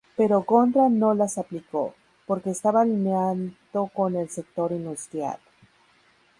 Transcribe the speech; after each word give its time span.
Pero 0.17 0.41
Gondra 0.41 0.89
no 0.89 1.13
las 1.13 1.37
aplicó, 1.37 1.93
porque 2.25 2.49
estaba 2.49 2.81
alineado 2.81 3.85
con 3.93 4.15
el 4.15 4.29
sector 4.31 4.71
industrial. 4.71 5.37